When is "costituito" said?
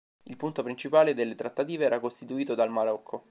1.99-2.55